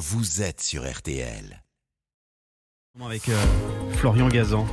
vous 0.00 0.40
êtes 0.40 0.62
sur 0.62 0.90
RTL. 0.90 1.62
Avec 3.04 3.28
euh, 3.28 3.36
Florian 3.92 4.28
Gazan. 4.28 4.66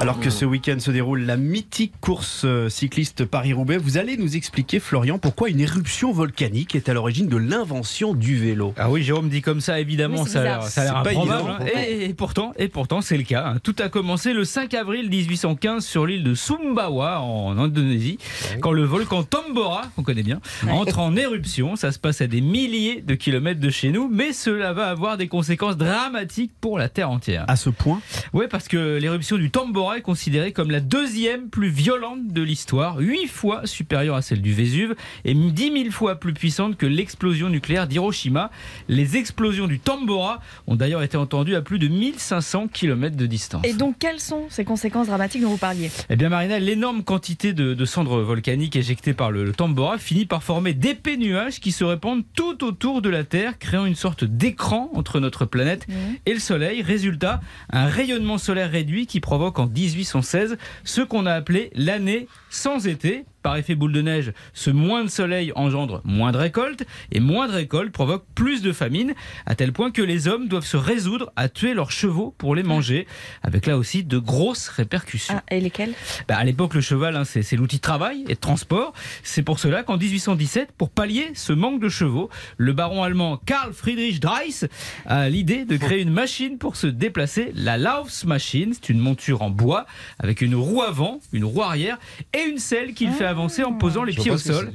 Alors 0.00 0.18
que 0.18 0.30
ce 0.30 0.46
week-end 0.46 0.78
se 0.78 0.90
déroule 0.90 1.22
la 1.26 1.36
mythique 1.36 1.92
course 2.00 2.42
euh, 2.46 2.70
cycliste 2.70 3.26
Paris-Roubaix, 3.26 3.76
vous 3.76 3.98
allez 3.98 4.16
nous 4.16 4.34
expliquer, 4.34 4.80
Florian, 4.80 5.18
pourquoi 5.18 5.50
une 5.50 5.60
éruption 5.60 6.10
volcanique 6.10 6.74
est 6.74 6.88
à 6.88 6.94
l'origine 6.94 7.28
de 7.28 7.36
l'invention 7.36 8.14
du 8.14 8.36
vélo. 8.38 8.72
Ah 8.78 8.90
oui, 8.90 9.02
Jérôme 9.02 9.28
dit 9.28 9.42
comme 9.42 9.60
ça, 9.60 9.78
évidemment, 9.78 10.22
Oui, 10.22 10.28
ça 10.30 10.40
a 10.40 10.44
l'air- 10.44 10.96
improbable. 10.96 11.10
évident. 11.10 11.48
hein. 11.50 11.58
Et, 11.86 12.06
et 12.06 12.14
pourtant, 12.14 12.54
et 12.58 12.68
pourtant, 12.68 13.02
c'est 13.02 13.18
le 13.18 13.24
cas. 13.24 13.46
hein. 13.46 13.58
Tout 13.62 13.76
a 13.78 13.90
commencé 13.90 14.32
le 14.32 14.44
5 14.44 14.72
avril 14.72 15.10
1815 15.10 15.84
sur 15.84 16.06
l'île 16.06 16.24
de 16.24 16.34
Sumbawa, 16.34 17.20
en 17.20 17.58
Indonésie, 17.58 18.18
quand 18.60 18.72
le 18.72 18.84
volcan 18.84 19.22
Tambora, 19.22 19.82
qu'on 19.96 20.02
connaît 20.02 20.22
bien, 20.22 20.40
entre 20.70 20.98
en 21.00 21.14
éruption. 21.14 21.76
Ça 21.76 21.92
se 21.92 21.98
passe 21.98 22.22
à 22.22 22.26
des 22.26 22.40
milliers 22.40 23.02
de 23.02 23.14
kilomètres 23.14 23.60
de 23.60 23.70
chez 23.70 23.90
nous, 23.90 24.08
mais 24.10 24.32
cela 24.32 24.72
va 24.72 24.88
avoir 24.88 25.18
des 25.18 25.28
conséquences 25.28 25.76
dramatiques 25.76 26.52
pour 26.62 26.78
la 26.78 26.88
Terre 26.88 27.10
entière. 27.10 27.44
À 27.48 27.56
ce 27.56 27.68
point, 27.68 28.00
Ouais, 28.32 28.48
parce 28.48 28.66
que 28.68 28.96
l'éruption 28.98 29.36
du 29.36 29.50
Tambora 29.50 29.89
est 29.94 30.02
considérée 30.02 30.52
comme 30.52 30.70
la 30.70 30.80
deuxième 30.80 31.48
plus 31.48 31.68
violente 31.68 32.28
de 32.28 32.42
l'histoire, 32.42 32.98
8 32.98 33.26
fois 33.26 33.66
supérieure 33.66 34.16
à 34.16 34.22
celle 34.22 34.42
du 34.42 34.52
Vésuve 34.52 34.94
et 35.24 35.34
10 35.34 35.72
000 35.82 35.90
fois 35.90 36.16
plus 36.16 36.32
puissante 36.32 36.76
que 36.76 36.86
l'explosion 36.86 37.48
nucléaire 37.48 37.86
d'Hiroshima. 37.86 38.50
Les 38.88 39.16
explosions 39.16 39.66
du 39.66 39.78
Tambora 39.78 40.40
ont 40.66 40.76
d'ailleurs 40.76 41.02
été 41.02 41.16
entendues 41.16 41.54
à 41.54 41.62
plus 41.62 41.78
de 41.78 41.88
1500 41.88 42.68
km 42.68 43.16
de 43.16 43.26
distance. 43.26 43.64
Et 43.66 43.74
donc, 43.74 43.96
quelles 43.98 44.20
sont 44.20 44.46
ces 44.48 44.64
conséquences 44.64 45.08
dramatiques 45.08 45.42
dont 45.42 45.50
vous 45.50 45.56
parliez? 45.56 45.90
Eh 46.08 46.16
bien 46.16 46.28
Marina, 46.28 46.58
l'énorme 46.58 47.02
quantité 47.02 47.52
de, 47.52 47.74
de 47.74 47.84
cendres 47.84 48.20
volcaniques 48.20 48.76
éjectées 48.76 49.14
par 49.14 49.30
le, 49.30 49.44
le 49.44 49.52
Tambora 49.52 49.98
finit 49.98 50.26
par 50.26 50.42
former 50.42 50.74
d'épais 50.74 51.16
nuages 51.16 51.60
qui 51.60 51.72
se 51.72 51.84
répandent 51.84 52.24
tout 52.34 52.64
autour 52.64 53.02
de 53.02 53.08
la 53.08 53.24
Terre, 53.24 53.58
créant 53.58 53.86
une 53.86 53.94
sorte 53.94 54.24
d'écran 54.24 54.90
entre 54.94 55.20
notre 55.20 55.44
planète 55.44 55.86
et 56.26 56.34
le 56.34 56.40
Soleil. 56.40 56.82
Résultat, 56.82 57.40
un 57.70 57.86
rayonnement 57.86 58.38
solaire 58.38 58.70
réduit 58.70 59.06
qui 59.06 59.20
provoque 59.20 59.58
en 59.58 59.66
1816 59.86 60.56
ce 60.84 61.00
qu'on 61.00 61.26
a 61.26 61.32
appelé 61.32 61.70
l'année 61.74 62.28
sans 62.50 62.86
été. 62.86 63.24
Par 63.42 63.56
effet 63.56 63.74
boule 63.74 63.92
de 63.92 64.02
neige, 64.02 64.32
ce 64.52 64.70
moins 64.70 65.04
de 65.04 65.08
soleil 65.08 65.52
engendre 65.54 66.02
moins 66.04 66.32
de 66.32 66.36
récoltes 66.36 66.84
et 67.10 67.20
moins 67.20 67.48
de 67.48 67.52
récoltes 67.52 67.92
provoque 67.92 68.24
plus 68.34 68.62
de 68.62 68.72
famine, 68.72 69.14
à 69.46 69.54
tel 69.54 69.72
point 69.72 69.90
que 69.90 70.02
les 70.02 70.28
hommes 70.28 70.48
doivent 70.48 70.66
se 70.66 70.76
résoudre 70.76 71.32
à 71.36 71.48
tuer 71.48 71.74
leurs 71.74 71.90
chevaux 71.90 72.34
pour 72.36 72.54
les 72.54 72.62
manger, 72.62 73.06
avec 73.42 73.66
là 73.66 73.78
aussi 73.78 74.04
de 74.04 74.18
grosses 74.18 74.68
répercussions. 74.68 75.36
Ah, 75.36 75.42
et 75.50 75.60
lesquelles? 75.60 75.94
Bah, 76.28 76.36
à 76.36 76.44
l'époque, 76.44 76.74
le 76.74 76.80
cheval, 76.80 77.16
hein, 77.16 77.24
c'est 77.24 77.56
l'outil 77.56 77.76
de 77.76 77.82
travail 77.82 78.24
et 78.28 78.34
de 78.34 78.40
transport. 78.40 78.92
C'est 79.22 79.42
pour 79.42 79.58
cela 79.58 79.82
qu'en 79.82 79.96
1817, 79.96 80.72
pour 80.72 80.90
pallier 80.90 81.30
ce 81.34 81.52
manque 81.52 81.80
de 81.80 81.88
chevaux, 81.88 82.30
le 82.56 82.72
baron 82.72 83.02
allemand 83.02 83.38
Karl 83.46 83.72
Friedrich 83.72 84.20
Dreiss 84.20 84.66
a 85.06 85.28
l'idée 85.28 85.64
de 85.64 85.76
créer 85.76 86.02
une 86.02 86.12
machine 86.12 86.58
pour 86.58 86.76
se 86.76 86.86
déplacer, 86.86 87.52
la 87.54 87.78
Laufsmaschine. 87.78 88.74
C'est 88.74 88.90
une 88.90 88.98
monture 88.98 89.42
en 89.42 89.50
bois 89.50 89.86
avec 90.18 90.40
une 90.40 90.54
roue 90.54 90.82
avant, 90.82 91.20
une 91.32 91.44
roue 91.44 91.62
arrière 91.62 91.98
et 92.34 92.42
une 92.42 92.58
selle 92.58 92.94
qu'il 92.94 93.10
fait 93.10 93.26
avancer 93.30 93.64
en 93.64 93.72
posant 93.72 94.04
les 94.04 94.12
pieds 94.12 94.30
au 94.30 94.38
sol. 94.38 94.72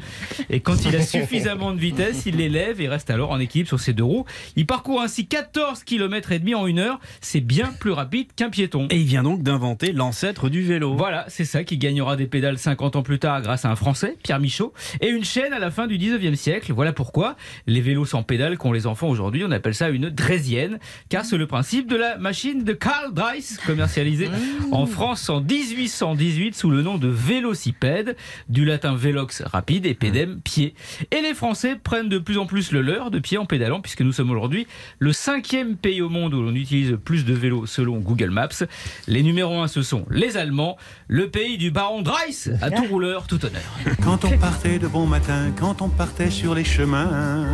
Et 0.50 0.60
quand 0.60 0.86
il 0.86 0.96
a 0.96 1.02
suffisamment 1.06 1.74
de 1.74 1.80
vitesse, 1.80 2.24
il 2.26 2.38
l'élève 2.38 2.82
et 2.82 2.88
reste 2.88 3.10
alors 3.10 3.32
en 3.32 3.40
équilibre 3.40 3.68
sur 3.68 3.80
ses 3.80 3.94
deux 3.94 4.04
roues. 4.04 4.26
Il 4.56 4.66
parcourt 4.66 5.02
ainsi 5.02 5.28
14 5.28 5.84
km 5.84 6.32
et 6.32 6.40
demi 6.40 6.56
en 6.56 6.68
une 6.68 6.80
heure. 6.80 7.00
C'est 7.22 7.42
bien 7.42 7.74
plus 7.80 7.92
rapide 7.92 8.28
qu'un 8.36 8.50
piéton. 8.50 8.88
et 8.90 8.98
il 8.98 9.06
vient 9.06 9.24
donc 9.24 9.44
d'inventer 9.44 9.92
l'ancêtre 9.92 10.50
du 10.50 10.64
vélo. 10.64 10.96
Voilà, 10.96 11.26
c'est 11.28 11.46
ça 11.46 11.64
qui 11.64 11.78
gagnera 11.78 12.16
des 12.16 12.28
pédales 12.28 12.58
50 12.58 12.96
ans 12.96 13.04
plus 13.04 13.20
tard 13.20 13.42
grâce 13.42 13.66
à 13.66 13.70
un 13.70 13.76
Français, 13.76 14.18
Pierre 14.24 14.40
Michaud, 14.40 14.74
et 15.02 15.10
une 15.10 15.24
chaîne 15.24 15.54
à 15.54 15.60
la 15.60 15.72
fin 15.72 15.88
du 15.88 15.98
19e 15.98 16.36
siècle. 16.36 16.74
Voilà 16.74 16.94
pourquoi 16.94 17.36
les 17.68 17.82
vélos 17.82 18.06
sans 18.06 18.24
pédales 18.24 18.58
qu'ont 18.58 18.72
les 18.72 18.88
enfants 18.88 19.08
aujourd'hui, 19.08 19.44
on 19.46 19.52
appelle 19.52 19.76
ça 19.76 19.90
une 19.90 20.10
draisienne, 20.10 20.80
car 21.10 21.26
c'est 21.26 21.38
le 21.38 21.48
principe 21.48 21.88
de 21.88 21.96
la 21.96 22.18
machine 22.18 22.64
de 22.64 22.74
Karl 22.74 23.14
Dreiss, 23.14 23.58
commercialisée 23.66 24.30
en 24.72 24.86
France 24.86 25.30
en 25.30 25.42
1818 25.42 26.56
sous 26.56 26.70
le 26.70 26.82
nom 26.82 26.98
de 26.98 27.08
vélocipède, 27.08 28.16
du 28.50 28.66
latin 28.66 28.96
velox 28.96 29.42
rapide 29.42 29.86
et 29.86 29.94
pédem 29.94 30.40
pied. 30.42 30.76
Et 31.12 31.22
les 31.22 31.34
Français 31.34 31.76
prennent 31.76 32.10
de 32.10 32.20
plus 32.20 32.38
en 32.38 32.46
plus 32.46 32.72
le 32.72 32.82
leur 32.82 33.12
de 33.12 33.20
pied 33.20 33.38
en 33.38 33.46
pédalant, 33.46 33.82
puisque 33.82 34.02
nous 34.02 34.12
sommes 34.12 34.32
aujourd'hui 34.32 34.68
le 35.00 35.14
cinquième 35.14 35.76
pays 35.76 36.02
au 36.02 36.10
monde 36.10 36.34
où 36.34 36.42
l'on 36.42 36.56
utilise 36.56 36.98
plus 37.04 37.26
de 37.26 37.34
vélos 37.34 37.66
selon 37.66 38.00
Google 38.00 38.30
Maps. 38.30 38.66
Les 39.08 39.24
numéros 39.24 39.62
1, 39.62 39.68
ce 39.68 39.82
sont 39.82 40.06
les 40.10 40.38
Allemands, 40.38 40.78
le 41.08 41.30
pays 41.30 41.58
du 41.58 41.72
baron 41.72 42.02
Dreiss, 42.02 42.50
à 42.62 42.72
tout 42.72 42.86
rouleur, 42.86 43.28
tout 43.28 43.44
honneur. 43.46 43.62
Quand 44.04 44.26
on 44.26 44.38
partait 44.38 44.80
de 44.80 44.88
bon 44.88 45.06
matin, 45.06 45.52
quand 45.58 45.82
on 45.82 45.90
partait 45.90 46.32
sur 46.32 46.56
les 46.56 46.64
chemins. 46.64 47.46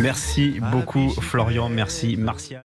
Merci 0.00 0.60
beaucoup, 0.72 1.10
Florian. 1.20 1.68
Merci, 1.68 2.16
Martial. 2.16 2.62